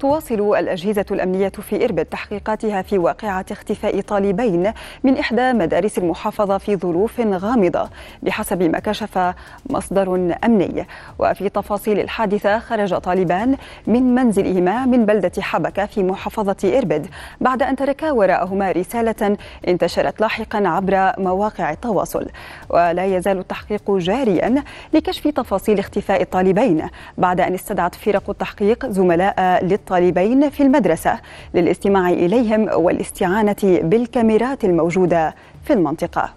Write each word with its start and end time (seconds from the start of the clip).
تواصل 0.00 0.56
الأجهزة 0.58 1.04
الأمنية 1.10 1.48
في 1.48 1.84
إربد 1.84 2.04
تحقيقاتها 2.04 2.82
في 2.82 2.98
واقعة 2.98 3.44
اختفاء 3.50 4.00
طالبين 4.00 4.72
من 5.04 5.18
إحدى 5.18 5.52
مدارس 5.52 5.98
المحافظة 5.98 6.58
في 6.58 6.76
ظروف 6.76 7.20
غامضة 7.20 7.88
بحسب 8.22 8.62
ما 8.62 8.78
كشف 8.78 9.34
مصدر 9.70 10.14
أمني. 10.44 10.86
وفي 11.18 11.48
تفاصيل 11.48 12.00
الحادثة 12.00 12.58
خرج 12.58 12.94
طالبان 12.94 13.56
من 13.86 14.14
منزلهما 14.14 14.86
من 14.86 15.06
بلدة 15.06 15.42
حبكة 15.42 15.86
في 15.86 16.02
محافظة 16.02 16.78
إربد 16.78 17.06
بعد 17.40 17.62
أن 17.62 17.76
تركا 17.76 18.10
وراءهما 18.10 18.72
رسالة 18.72 19.36
انتشرت 19.68 20.20
لاحقا 20.20 20.68
عبر 20.68 21.12
مواقع 21.18 21.70
التواصل. 21.70 22.26
ولا 22.68 23.04
يزال 23.04 23.38
التحقيق 23.38 23.90
جاريا 23.90 24.62
لكشف 24.92 25.28
تفاصيل 25.28 25.78
اختفاء 25.78 26.22
الطالبين 26.22 26.88
بعد 27.18 27.40
أن 27.40 27.54
استدعت 27.54 27.94
فرق 27.94 28.30
التحقيق 28.30 28.86
زملاء 28.86 29.64
للطالبين 29.64 29.83
الطالبين 29.84 30.50
في 30.50 30.62
المدرسة 30.62 31.20
للاستماع 31.54 32.10
إليهم 32.10 32.68
والاستعانة 32.72 33.56
بالكاميرات 33.62 34.64
الموجودة 34.64 35.34
في 35.64 35.72
المنطقة. 35.72 36.30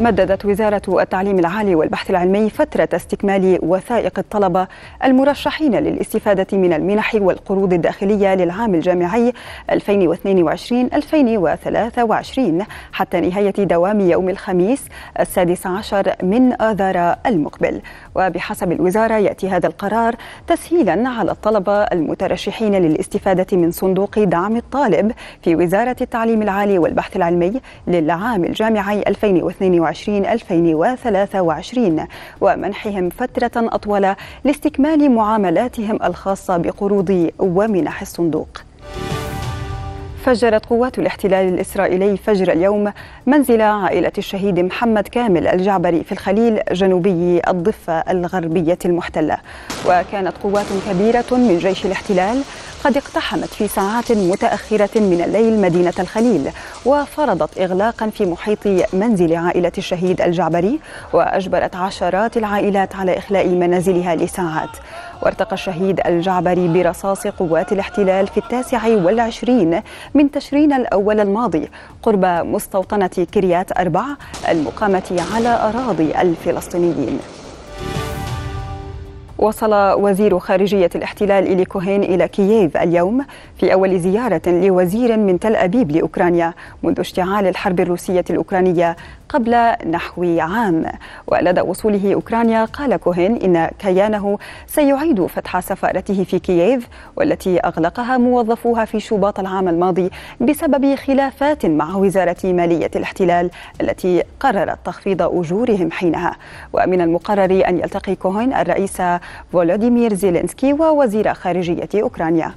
مددت 0.00 0.44
وزارة 0.44 0.82
التعليم 0.88 1.38
العالي 1.38 1.74
والبحث 1.74 2.10
العلمي 2.10 2.50
فترة 2.50 2.88
استكمال 2.94 3.58
وثائق 3.62 4.18
الطلبة 4.18 4.66
المرشحين 5.04 5.74
للاستفادة 5.74 6.58
من 6.58 6.72
المنح 6.72 7.14
والقروض 7.14 7.72
الداخلية 7.72 8.34
للعام 8.34 8.74
الجامعي 8.74 9.32
2022-2023 9.72 9.76
حتى 12.92 13.20
نهاية 13.20 13.50
دوام 13.58 14.00
يوم 14.00 14.28
الخميس 14.28 14.84
السادس 15.20 15.66
عشر 15.66 16.14
من 16.22 16.62
آذار 16.62 17.16
المقبل. 17.26 17.80
وبحسب 18.14 18.72
الوزارة 18.72 19.14
يأتي 19.14 19.48
هذا 19.48 19.66
القرار 19.66 20.14
تسهيلا 20.46 21.08
على 21.08 21.30
الطلبة 21.30 21.82
المترشحين 21.82 22.74
للاستفادة 22.74 23.56
من 23.56 23.70
صندوق 23.70 24.18
دعم 24.18 24.56
الطالب 24.56 25.12
في 25.42 25.56
وزارة 25.56 25.96
التعليم 26.00 26.42
العالي 26.42 26.78
والبحث 26.78 27.16
العلمي 27.16 27.60
للعام 27.86 28.44
الجامعي 28.44 29.02
2022 29.06 29.89
2023 30.26 32.06
ومنحهم 32.40 33.10
فترة 33.10 33.50
أطول 33.56 34.14
لاستكمال 34.44 35.10
معاملاتهم 35.10 35.98
الخاصة 36.04 36.56
بقروض 36.56 37.30
ومنح 37.38 38.00
الصندوق. 38.00 38.48
فجرت 40.24 40.66
قوات 40.66 40.98
الاحتلال 40.98 41.54
الإسرائيلي 41.54 42.16
فجر 42.16 42.52
اليوم 42.52 42.92
منزل 43.26 43.60
عائلة 43.60 44.12
الشهيد 44.18 44.60
محمد 44.60 45.08
كامل 45.08 45.46
الجعبري 45.46 46.04
في 46.04 46.12
الخليل 46.12 46.60
جنوبي 46.72 47.40
الضفة 47.48 47.92
الغربية 47.92 48.78
المحتلة. 48.84 49.36
وكانت 49.86 50.32
قوات 50.42 50.66
كبيرة 50.90 51.24
من 51.30 51.58
جيش 51.58 51.86
الاحتلال 51.86 52.42
قد 52.84 52.96
اقتحمت 52.96 53.48
في 53.48 53.68
ساعات 53.68 54.12
متأخرة 54.12 55.00
من 55.00 55.22
الليل 55.26 55.60
مدينة 55.60 55.92
الخليل 55.98 56.50
وفرضت 56.86 57.58
إغلاقا 57.58 58.10
في 58.10 58.26
محيط 58.26 58.66
منزل 58.92 59.36
عائلة 59.36 59.72
الشهيد 59.78 60.20
الجعبري 60.20 60.80
وأجبرت 61.12 61.76
عشرات 61.76 62.36
العائلات 62.36 62.96
على 62.96 63.18
إخلاء 63.18 63.48
منازلها 63.48 64.14
لساعات. 64.16 64.70
وارتقى 65.22 65.54
الشهيد 65.54 66.00
الجعبري 66.06 66.68
برصاص 66.68 67.26
قوات 67.26 67.72
الاحتلال 67.72 68.26
في 68.26 68.38
التاسع 68.38 68.86
والعشرين 68.86 69.82
من 70.14 70.30
تشرين 70.30 70.72
الأول 70.72 71.20
الماضي 71.20 71.68
قرب 72.02 72.24
مستوطنة 72.24 73.26
كريات 73.34 73.78
أربع 73.78 74.04
المقامة 74.48 75.24
على 75.34 75.48
أراضي 75.48 76.20
الفلسطينيين. 76.20 77.20
وصل 79.40 79.74
وزير 79.74 80.38
خارجية 80.38 80.90
الاحتلال 80.94 81.46
إلي 81.46 81.64
كوهين 81.64 82.02
إلى 82.02 82.28
كييف 82.28 82.76
اليوم 82.76 83.24
في 83.60 83.72
أول 83.72 83.98
زيارة 83.98 84.42
لوزير 84.46 85.16
من 85.16 85.38
تل 85.38 85.56
أبيب 85.56 85.90
لأوكرانيا 85.90 86.54
منذ 86.82 87.00
اشتعال 87.00 87.46
الحرب 87.46 87.80
الروسية 87.80 88.24
الأوكرانية 88.30 88.96
قبل 89.28 89.72
نحو 89.90 90.38
عام. 90.38 90.84
ولدى 91.26 91.60
وصوله 91.60 92.14
أوكرانيا 92.14 92.64
قال 92.64 92.96
كوهين 92.96 93.36
إن 93.36 93.70
كيانه 93.78 94.38
سيعيد 94.66 95.26
فتح 95.26 95.60
سفارته 95.60 96.24
في 96.24 96.38
كييف 96.38 96.88
والتي 97.16 97.60
أغلقها 97.60 98.18
موظفوها 98.18 98.84
في 98.84 99.00
شباط 99.00 99.40
العام 99.40 99.68
الماضي 99.68 100.10
بسبب 100.40 100.94
خلافات 100.94 101.66
مع 101.66 101.96
وزارة 101.96 102.36
مالية 102.44 102.90
الاحتلال 102.96 103.50
التي 103.80 104.22
قررت 104.40 104.78
تخفيض 104.84 105.22
أجورهم 105.22 105.90
حينها. 105.90 106.36
ومن 106.72 107.00
المقرر 107.00 107.68
أن 107.68 107.78
يلتقي 107.78 108.14
كوهين 108.14 108.54
الرئيس 108.54 109.02
فولوديمير 109.52 110.14
زيلينسكي 110.14 110.72
ووزير 110.72 111.34
خارجية 111.34 111.88
أوكرانيا. 111.94 112.52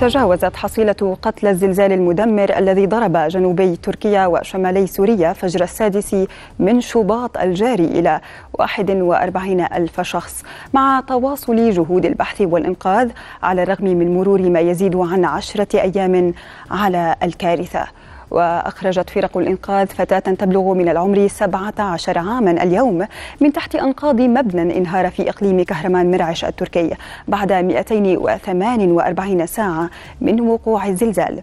تجاوزت 0.00 0.56
حصيلة 0.56 1.16
قتلى 1.22 1.46
الزلزال 1.46 1.92
المدمر 1.92 2.58
الذي 2.58 2.86
ضرب 2.86 3.16
جنوبي 3.16 3.76
تركيا 3.76 4.26
وشمالي 4.26 4.86
سوريا 4.86 5.32
فجر 5.32 5.62
السادس 5.62 6.26
من 6.58 6.80
شباط 6.80 7.38
الجاري 7.38 7.84
إلى 7.84 8.20
41 8.52 9.60
ألف 9.60 10.00
شخص. 10.00 10.42
مع 10.74 11.00
تواصل 11.00 11.70
جهود 11.70 12.06
البحث 12.06 12.40
والإنقاذ 12.40 13.10
على 13.42 13.62
الرغم 13.62 13.84
من 13.84 14.14
مرور 14.14 14.50
ما 14.50 14.60
يزيد 14.60 14.96
عن 14.96 15.24
عشرة 15.24 15.80
أيام 15.80 16.34
على 16.70 17.16
الكارثة. 17.22 17.86
وأخرجت 18.30 19.10
فرق 19.10 19.36
الإنقاذ 19.36 19.86
فتاة 19.86 20.18
تبلغ 20.18 20.74
من 20.74 20.88
العمر 20.88 21.28
17 21.28 22.18
عاما 22.18 22.50
اليوم 22.50 23.06
من 23.40 23.52
تحت 23.52 23.74
أنقاض 23.74 24.20
مبنى 24.20 24.78
انهار 24.78 25.10
في 25.10 25.28
إقليم 25.30 25.62
كهرمان 25.62 26.10
مرعش 26.10 26.44
التركي 26.44 26.90
بعد 27.28 27.52
248 27.52 29.46
ساعة 29.46 29.90
من 30.20 30.40
وقوع 30.40 30.86
الزلزال. 30.86 31.40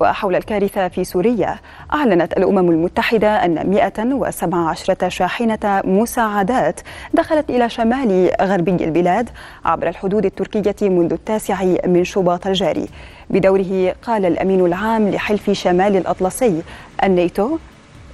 وحول 0.00 0.36
الكارثة 0.36 0.88
في 0.88 1.04
سوريا 1.04 1.56
أعلنت 1.94 2.32
الأمم 2.32 2.70
المتحدة 2.70 3.44
أن 3.44 3.70
117 3.70 5.08
شاحنة 5.08 5.82
مساعدات 5.84 6.80
دخلت 7.14 7.50
إلى 7.50 7.68
شمال 7.68 8.30
غربي 8.42 8.84
البلاد 8.84 9.28
عبر 9.64 9.88
الحدود 9.88 10.24
التركية 10.24 10.88
منذ 10.88 11.12
التاسع 11.12 11.64
من 11.86 12.04
شباط 12.04 12.46
الجاري. 12.46 12.88
بدوره 13.30 13.94
قال 14.02 14.26
الأمين 14.26 14.66
العام 14.66 15.08
لحلف 15.08 15.50
شمال 15.50 15.96
الأطلسي 15.96 16.62
الناتو 17.04 17.58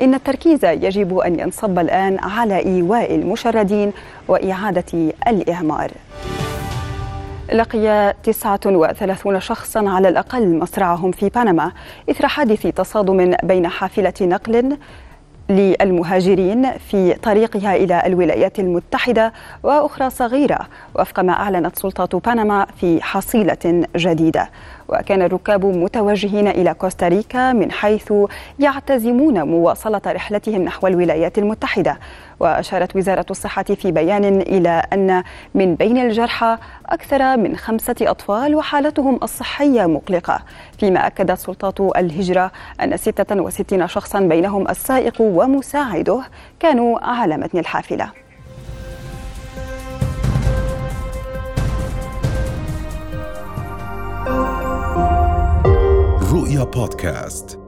إن 0.03 0.15
التركيز 0.15 0.65
يجب 0.65 1.19
أن 1.19 1.41
ينصب 1.41 1.79
الآن 1.79 2.19
على 2.19 2.65
إيواء 2.65 3.15
المشردين 3.15 3.93
وإعادة 4.29 5.13
الإعمار. 5.29 5.91
لقي 7.53 8.15
39 8.23 9.41
شخصا 9.41 9.89
على 9.89 10.09
الأقل 10.09 10.59
مصرعهم 10.59 11.11
في 11.11 11.29
بنما 11.29 11.73
إثر 12.11 12.29
حادث 12.29 12.67
تصادم 12.67 13.35
بين 13.43 13.69
حافلة 13.69 14.15
نقل 14.21 14.77
للمهاجرين 15.49 16.73
في 16.73 17.15
طريقها 17.15 17.77
إلى 17.77 18.03
الولايات 18.07 18.59
المتحدة 18.59 19.33
وأخرى 19.63 20.11
صغيرة 20.11 20.59
وفق 20.95 21.21
ما 21.21 21.33
أعلنت 21.33 21.79
سلطات 21.79 22.17
بنما 22.17 22.67
في 22.81 23.03
حصيلة 23.03 23.87
جديدة. 23.97 24.51
وكان 24.89 25.23
الركاب 25.23 25.67
متوجهين 25.67 26.49
إلى 26.49 26.75
كوستاريكا 26.75 27.53
من 27.53 27.71
حيث 27.73 28.13
يعتزمون 28.59 29.43
مواصلة 29.43 30.01
رحلتهم 30.07 30.63
نحو 30.63 30.87
الولايات 30.87 31.39
المتحدة. 31.39 31.99
وأشارت 32.43 32.97
وزارة 32.97 33.27
الصحة 33.31 33.63
في 33.63 33.93
بيان 33.93 34.25
إلى 34.41 34.83
أن 34.93 35.23
من 35.55 35.75
بين 35.75 35.99
الجرحى 35.99 36.59
أكثر 36.87 37.37
من 37.37 37.57
خمسة 37.57 37.95
أطفال 38.01 38.55
وحالتهم 38.55 39.19
الصحية 39.23 39.87
مقلقة. 39.87 40.43
فيما 40.79 41.07
أكدت 41.07 41.39
سلطات 41.39 41.81
الهجرة 41.81 42.53
أن 42.81 42.97
66 42.97 43.87
شخصا 43.87 44.21
بينهم 44.21 44.69
السائق 44.69 45.21
ومساعده 45.21 46.23
كانوا 46.61 46.99
على 47.03 47.37
متن 47.37 47.59
الحافلة. 47.59 48.11
رؤيا 56.33 56.65
بودكاست. 56.65 57.62